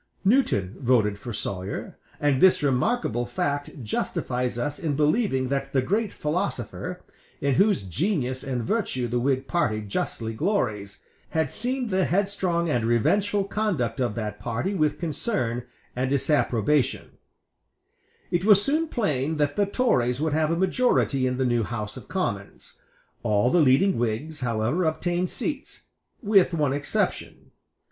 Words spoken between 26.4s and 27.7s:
one exception.